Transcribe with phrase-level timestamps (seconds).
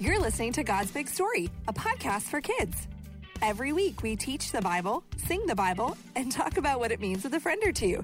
[0.00, 2.88] You're listening to God's Big Story, a podcast for kids.
[3.42, 7.22] Every week, we teach the Bible, sing the Bible, and talk about what it means
[7.22, 8.02] with a friend or two.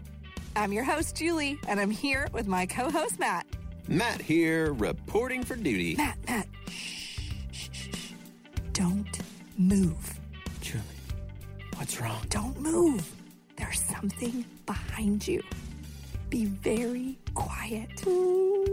[0.55, 3.47] I'm your host, Julie, and I'm here with my co host, Matt.
[3.89, 5.97] Matt here, reporting for duty.
[5.97, 8.13] Matt, Matt, shh, shh, shh.
[8.75, 9.19] Don't
[9.57, 10.21] move.
[10.61, 10.83] Julie,
[11.77, 12.21] what's wrong?
[12.29, 13.11] Don't move.
[13.57, 15.43] There's something behind you.
[16.29, 17.89] Be very quiet.
[18.05, 18.67] Boo!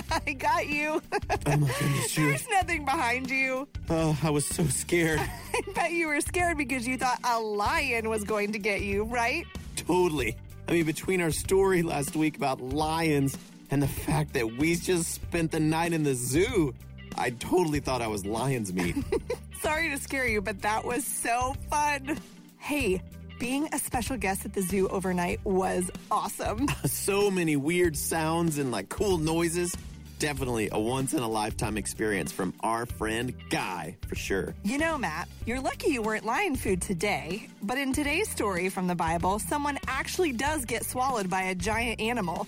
[0.26, 1.00] I got you.
[1.12, 2.28] Oh my goodness, Julie.
[2.30, 3.68] There's nothing behind you.
[3.90, 5.20] Oh, I was so scared.
[5.54, 9.04] I bet you were scared because you thought a lion was going to get you,
[9.04, 9.44] right?
[9.76, 10.36] totally.
[10.68, 13.36] I mean, between our story last week about lions
[13.70, 16.74] and the fact that we just spent the night in the zoo,
[17.16, 18.96] I totally thought I was lion's meat.
[19.62, 22.18] Sorry to scare you, but that was so fun.
[22.58, 23.00] Hey,
[23.38, 26.66] being a special guest at the zoo overnight was awesome.
[26.84, 29.76] so many weird sounds and like cool noises.
[30.18, 34.54] Definitely a once in a lifetime experience from our friend Guy, for sure.
[34.64, 38.86] You know, Matt, you're lucky you weren't lion food today, but in today's story from
[38.86, 42.46] the Bible, someone actually does get swallowed by a giant animal.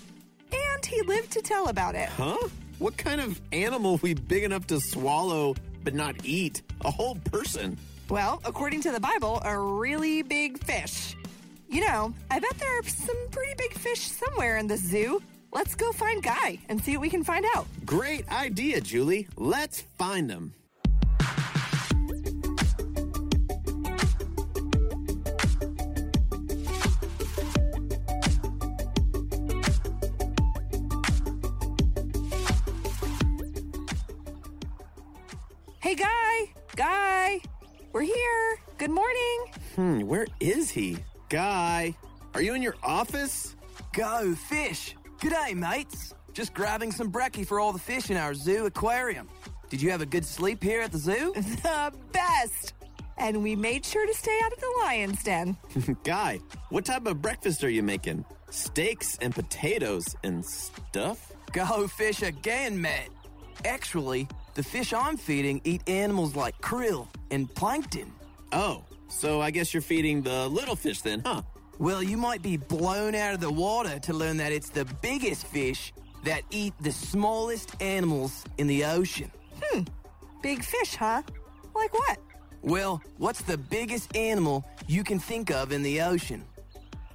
[0.51, 2.09] And he lived to tell about it.
[2.09, 2.39] Huh?
[2.79, 6.63] What kind of animal would be big enough to swallow but not eat?
[6.81, 7.77] A whole person.
[8.09, 11.15] Well, according to the Bible, a really big fish.
[11.69, 15.21] You know, I bet there are some pretty big fish somewhere in this zoo.
[15.51, 17.65] Let's go find Guy and see what we can find out.
[17.85, 19.27] Great idea, Julie.
[19.35, 20.53] Let's find them.
[35.81, 36.53] Hey, Guy!
[36.75, 37.39] Guy!
[37.91, 38.59] We're here!
[38.77, 39.45] Good morning!
[39.75, 40.99] Hmm, where is he?
[41.29, 41.95] Guy,
[42.35, 43.55] are you in your office?
[43.93, 44.95] Go fish!
[45.19, 46.13] G'day, mates!
[46.33, 49.27] Just grabbing some brekkie for all the fish in our zoo aquarium.
[49.69, 51.33] Did you have a good sleep here at the zoo?
[51.61, 52.73] The best!
[53.17, 55.57] And we made sure to stay out of the lion's den.
[56.05, 58.23] Guy, what type of breakfast are you making?
[58.49, 61.33] Steaks and potatoes and stuff?
[61.51, 63.09] Go fish again, Matt.
[63.65, 68.13] Actually, the fish I'm feeding eat animals like krill and plankton.
[68.53, 71.41] Oh, so I guess you're feeding the little fish then, huh?
[71.79, 75.47] Well, you might be blown out of the water to learn that it's the biggest
[75.47, 75.93] fish
[76.25, 79.31] that eat the smallest animals in the ocean.
[79.61, 79.83] Hmm,
[80.43, 81.21] big fish, huh?
[81.73, 82.17] Like what?
[82.61, 86.43] Well, what's the biggest animal you can think of in the ocean?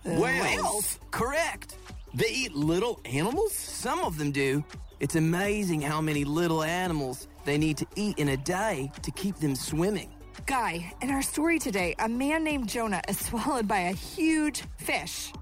[0.07, 0.99] Whales.
[1.11, 1.77] Correct.
[2.15, 3.53] They eat little animals?
[3.53, 4.65] Some of them do.
[4.99, 9.37] It's amazing how many little animals they need to eat in a day to keep
[9.37, 10.14] them swimming.
[10.47, 15.33] Guy, in our story today, a man named Jonah is swallowed by a huge fish.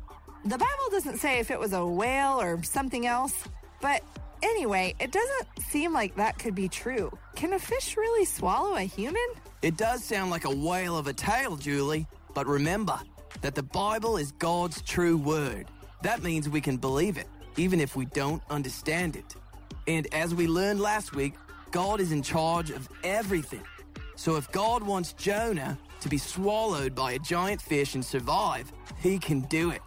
[0.44, 3.34] The Bible doesn't say if it was a whale or something else,
[3.80, 4.02] but
[4.42, 7.10] anyway, it doesn't seem like that could be true.
[7.34, 9.26] Can a fish really swallow a human?
[9.62, 12.98] It does sound like a whale of a tale, Julie, but remember
[13.40, 15.66] that the Bible is God's true word.
[16.02, 19.34] That means we can believe it, even if we don't understand it.
[19.88, 21.34] And as we learned last week,
[21.72, 23.62] God is in charge of everything.
[24.16, 29.18] So if God wants Jonah to be swallowed by a giant fish and survive, he
[29.18, 29.80] can do it.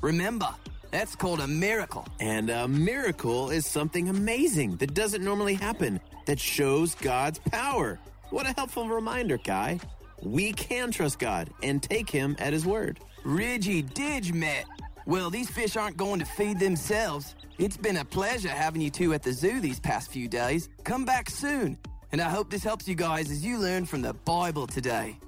[0.00, 0.48] Remember,
[0.90, 2.06] that's called a miracle.
[2.20, 7.98] And a miracle is something amazing that doesn't normally happen, that shows God's power.
[8.30, 9.78] What a helpful reminder, Guy.
[10.22, 13.00] We can trust God and take Him at His word.
[13.24, 14.64] Ridgy Didge, Matt.
[15.06, 17.34] Well, these fish aren't going to feed themselves.
[17.58, 20.68] It's been a pleasure having you two at the zoo these past few days.
[20.84, 21.78] Come back soon
[22.12, 25.18] and I hope this helps you guys as you learn from the Bible today.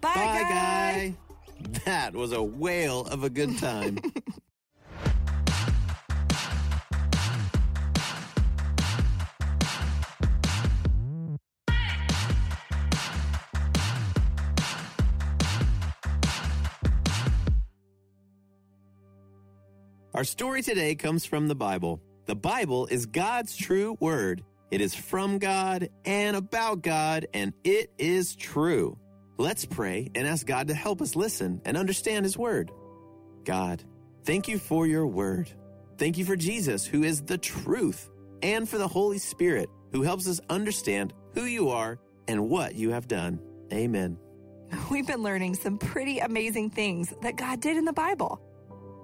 [0.00, 1.16] Bye, Bye guy.
[1.84, 3.98] That was a whale of a good time.
[20.12, 22.02] Our story today comes from the Bible.
[22.26, 24.44] The Bible is God's true word.
[24.70, 28.98] It is from God and about God, and it is true.
[29.36, 32.70] Let's pray and ask God to help us listen and understand His word.
[33.44, 33.82] God,
[34.24, 35.50] thank you for your word.
[35.98, 38.08] Thank you for Jesus, who is the truth,
[38.42, 42.90] and for the Holy Spirit, who helps us understand who you are and what you
[42.90, 43.40] have done.
[43.72, 44.18] Amen.
[44.90, 48.40] We've been learning some pretty amazing things that God did in the Bible.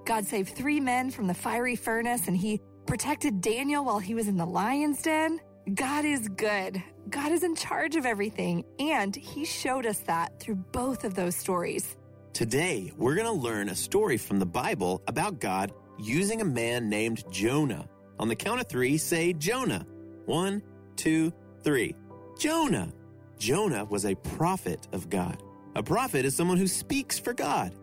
[0.05, 4.29] God saved three men from the fiery furnace and he protected Daniel while he was
[4.29, 5.41] in the lion's den.
[5.73, 6.81] God is good.
[7.09, 11.35] God is in charge of everything, and he showed us that through both of those
[11.35, 11.97] stories.
[12.31, 16.87] Today, we're going to learn a story from the Bible about God using a man
[16.87, 17.85] named Jonah.
[18.17, 19.85] On the count of three, say Jonah.
[20.25, 20.61] One,
[20.95, 21.33] two,
[21.63, 21.95] three.
[22.39, 22.93] Jonah.
[23.37, 25.43] Jonah was a prophet of God.
[25.75, 27.75] A prophet is someone who speaks for God.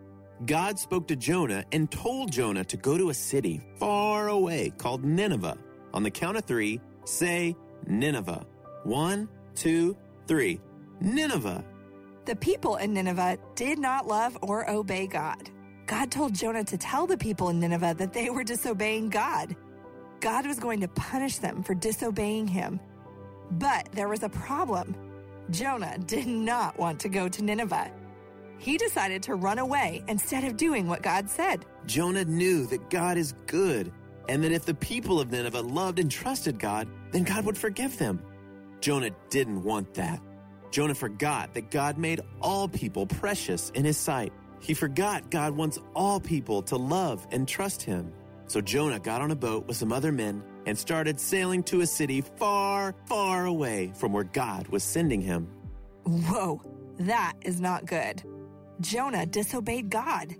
[0.47, 5.05] God spoke to Jonah and told Jonah to go to a city far away called
[5.05, 5.57] Nineveh.
[5.93, 7.55] On the count of three, say
[7.87, 8.45] Nineveh.
[8.83, 9.97] One, two,
[10.27, 10.59] three.
[10.99, 11.63] Nineveh.
[12.25, 15.49] The people in Nineveh did not love or obey God.
[15.85, 19.55] God told Jonah to tell the people in Nineveh that they were disobeying God.
[20.19, 22.79] God was going to punish them for disobeying him.
[23.51, 24.95] But there was a problem.
[25.51, 27.91] Jonah did not want to go to Nineveh.
[28.57, 31.65] He decided to run away instead of doing what God said.
[31.85, 33.91] Jonah knew that God is good
[34.27, 37.97] and that if the people of Nineveh loved and trusted God, then God would forgive
[37.97, 38.21] them.
[38.81, 40.21] Jonah didn't want that.
[40.71, 44.33] Jonah forgot that God made all people precious in his sight.
[44.59, 48.11] He forgot God wants all people to love and trust him.
[48.47, 51.87] So Jonah got on a boat with some other men and started sailing to a
[51.87, 55.47] city far, far away from where God was sending him.
[56.03, 56.61] Whoa,
[56.99, 58.23] that is not good.
[58.81, 60.35] Jonah disobeyed God.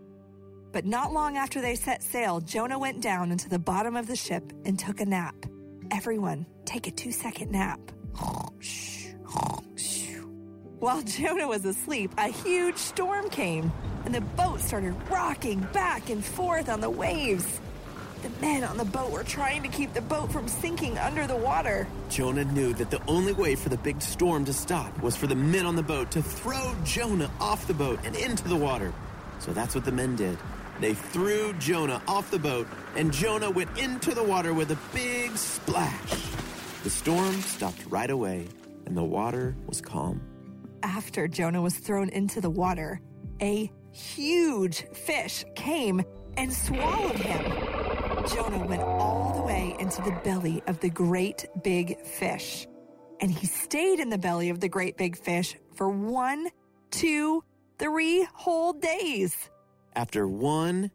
[0.76, 4.16] But not long after they set sail, Jonah went down into the bottom of the
[4.18, 5.34] ship and took a nap.
[5.90, 7.80] Everyone, take a two second nap.
[10.80, 13.72] While Jonah was asleep, a huge storm came,
[14.04, 17.62] and the boat started rocking back and forth on the waves.
[18.22, 21.38] The men on the boat were trying to keep the boat from sinking under the
[21.38, 21.88] water.
[22.10, 25.36] Jonah knew that the only way for the big storm to stop was for the
[25.36, 28.92] men on the boat to throw Jonah off the boat and into the water.
[29.40, 30.38] So that's what the men did.
[30.80, 35.38] They threw Jonah off the boat, and Jonah went into the water with a big
[35.38, 36.26] splash.
[36.84, 38.48] The storm stopped right away,
[38.86, 40.22] and the water was calm.
[40.84, 43.00] After Jonah was thrown into the water,
[43.42, 46.04] a huge fish came
[46.38, 47.42] and swallowed him.
[48.34, 52.68] Jonah went all the way into the belly of the great big fish.
[53.22, 56.50] And he stayed in the belly of the great big fish for one,
[56.92, 57.44] two,
[57.80, 59.50] three whole days.
[59.96, 60.92] After one,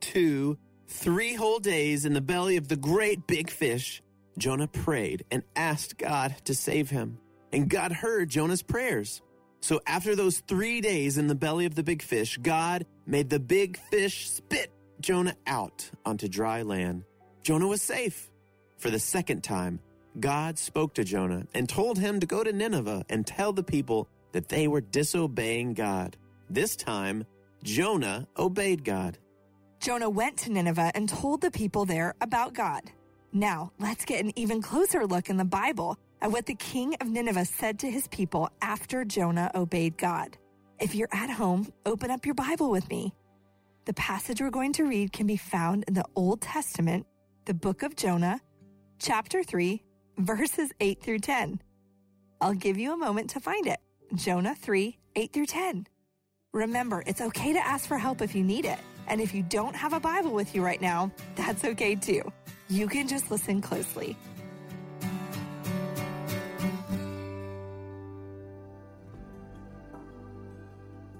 [0.00, 4.02] two, three whole days in the belly of the great big fish,
[4.38, 7.18] Jonah prayed and asked God to save him.
[7.52, 9.22] And God heard Jonah's prayers.
[9.60, 13.40] So after those three days in the belly of the big fish, God made the
[13.40, 14.70] big fish spit
[15.00, 17.04] Jonah out onto dry land.
[17.42, 18.30] Jonah was safe.
[18.78, 19.80] For the second time,
[20.20, 24.08] God spoke to Jonah and told him to go to Nineveh and tell the people
[24.32, 26.16] that they were disobeying God.
[26.50, 27.24] This time,
[27.64, 29.16] Jonah obeyed God.
[29.80, 32.82] Jonah went to Nineveh and told the people there about God.
[33.32, 37.08] Now, let's get an even closer look in the Bible at what the king of
[37.08, 40.36] Nineveh said to his people after Jonah obeyed God.
[40.78, 43.14] If you're at home, open up your Bible with me.
[43.86, 47.06] The passage we're going to read can be found in the Old Testament,
[47.46, 48.42] the book of Jonah,
[48.98, 49.82] chapter 3,
[50.18, 51.62] verses 8 through 10.
[52.42, 53.78] I'll give you a moment to find it.
[54.14, 55.86] Jonah 3, 8 through 10.
[56.54, 58.78] Remember, it's okay to ask for help if you need it.
[59.08, 62.22] And if you don't have a Bible with you right now, that's okay too.
[62.70, 64.16] You can just listen closely.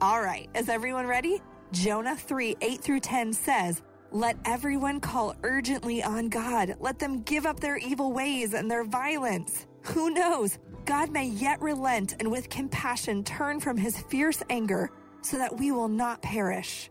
[0.01, 1.43] All right, is everyone ready?
[1.73, 6.77] Jonah 3 8 through 10 says, Let everyone call urgently on God.
[6.79, 9.67] Let them give up their evil ways and their violence.
[9.83, 10.59] Who knows?
[10.85, 14.91] God may yet relent and with compassion turn from his fierce anger
[15.25, 16.91] so that we will not perish.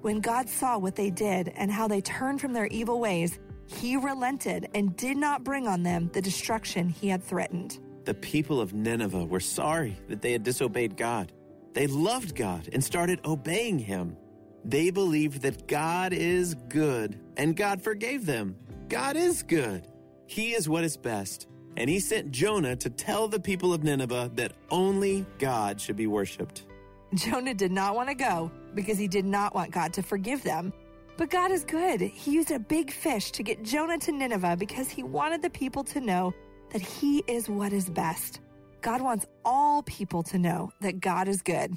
[0.00, 3.96] When God saw what they did and how they turned from their evil ways, he
[3.96, 7.78] relented and did not bring on them the destruction he had threatened.
[8.04, 11.32] The people of Nineveh were sorry that they had disobeyed God.
[11.74, 14.16] They loved God and started obeying him.
[14.64, 18.56] They believed that God is good and God forgave them.
[18.88, 19.86] God is good.
[20.26, 21.46] He is what is best.
[21.76, 26.06] And he sent Jonah to tell the people of Nineveh that only God should be
[26.06, 26.64] worshiped.
[27.14, 30.72] Jonah did not want to go because he did not want God to forgive them.
[31.16, 32.00] But God is good.
[32.00, 35.84] He used a big fish to get Jonah to Nineveh because he wanted the people
[35.84, 36.32] to know
[36.70, 38.40] that He is what is best.
[38.80, 41.76] God wants all people to know that God is good.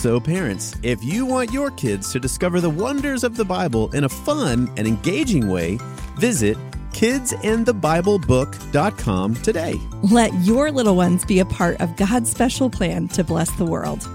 [0.00, 4.04] So, parents, if you want your kids to discover the wonders of the Bible in
[4.04, 5.78] a fun and engaging way,
[6.16, 6.56] visit
[6.92, 9.78] kidsinthebiblebook.com today.
[10.04, 14.08] Let your little ones be a part of God's special plan to bless the world.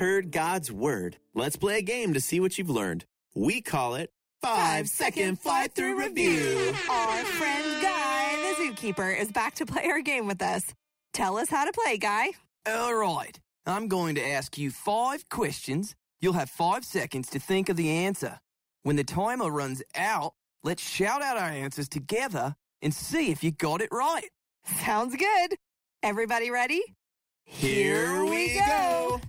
[0.00, 1.18] Heard God's word.
[1.34, 3.04] Let's play a game to see what you've learned.
[3.34, 6.74] We call it Five Second Fly Through Review.
[6.90, 10.72] Our friend Guy, the zookeeper, is back to play our game with us.
[11.12, 12.30] Tell us how to play, Guy.
[12.66, 13.38] All right.
[13.66, 15.94] I'm going to ask you five questions.
[16.18, 18.40] You'll have five seconds to think of the answer.
[18.82, 20.32] When the timer runs out,
[20.64, 24.30] let's shout out our answers together and see if you got it right.
[24.64, 25.56] Sounds good.
[26.02, 26.82] Everybody ready?
[27.44, 29.20] Here we go.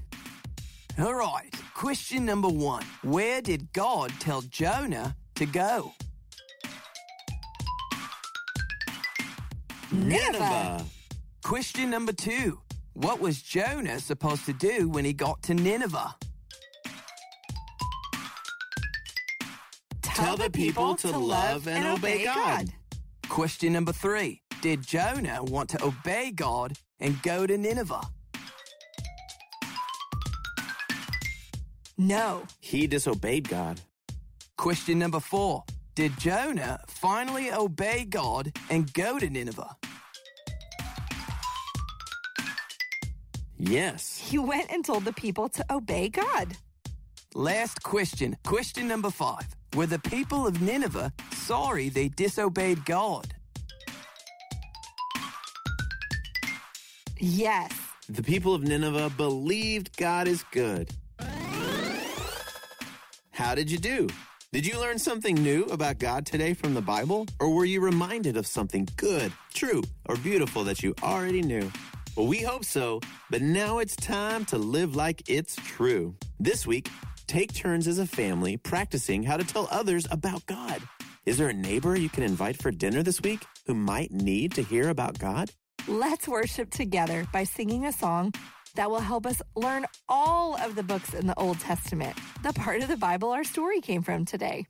[1.02, 1.52] All right.
[1.74, 5.94] Question number one Where did God tell Jonah to go?
[9.92, 10.86] Nineveh.
[11.44, 12.60] Question number two
[12.94, 16.16] What was Jonah supposed to do when he got to Nineveh?
[20.04, 22.70] Tell the people to love and obey God.
[23.28, 28.02] Question number three Did Jonah want to obey God and go to Nineveh?
[32.02, 32.42] No.
[32.60, 33.80] He disobeyed God.
[34.58, 39.76] Question number four Did Jonah finally obey God and go to Nineveh?
[43.60, 44.18] Yes.
[44.18, 46.58] He went and told the people to obey God.
[47.36, 48.36] Last question.
[48.44, 49.48] Question number five.
[49.76, 53.36] Were the people of Nineveh sorry they disobeyed God?
[57.20, 57.72] Yes.
[58.10, 60.90] The people of Nineveh believed God is good.
[63.42, 64.08] How did you do?
[64.54, 67.26] Did you learn something new about God today from the Bible?
[67.40, 71.72] Or were you reminded of something good, true, or beautiful that you already knew?
[72.16, 76.16] Well, we hope so, but now it's time to live like it's true.
[76.40, 76.88] This week,
[77.26, 80.80] take turns as a family practicing how to tell others about God.
[81.26, 84.62] Is there a neighbor you can invite for dinner this week who might need to
[84.62, 85.50] hear about God?
[85.88, 88.36] Let's worship together by singing a song
[88.76, 92.82] that will help us learn all of the books in the Old Testament, the part
[92.82, 94.66] of the Bible our story came from today.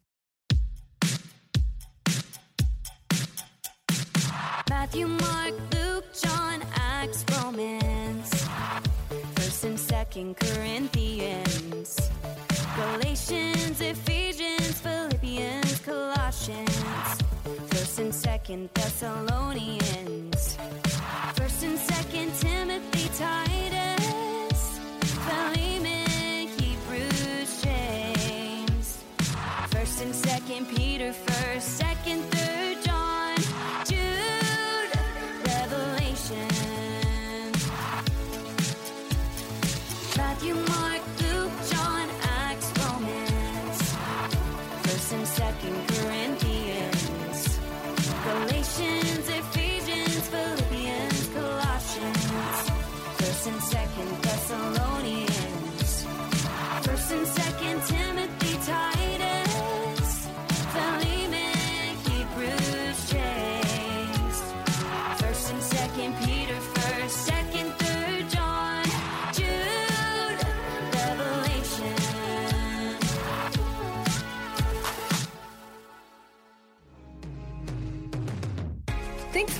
[4.69, 8.29] Matthew, Mark, Luke, John, Acts, Romans,
[9.35, 11.00] First and Second Corinthians,
[18.51, 20.57] Second Thessalonians,
[21.35, 24.79] First and Second Timothy, Titus,
[25.23, 29.03] Philemon, Hebrews, James,
[29.69, 32.29] First and Second Peter, First, Second,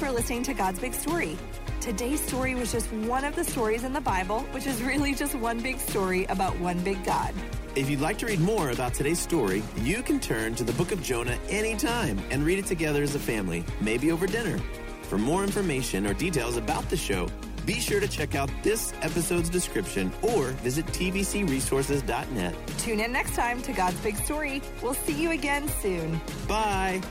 [0.02, 1.38] for listening to God's Big Story.
[1.80, 5.36] Today's story was just one of the stories in the Bible, which is really just
[5.36, 7.36] one big story about one big God.
[7.76, 10.92] If you'd like to read more about today's story, you can turn to the book
[10.92, 14.58] of Jonah anytime and read it together as a family, maybe over dinner.
[15.04, 17.28] For more information or details about the show,
[17.68, 22.56] be sure to check out this episode's description or visit tvcresources.net.
[22.80, 24.64] Tune in next time to God's Big Story.
[24.82, 26.20] We'll see you again soon.
[26.48, 27.04] Bye.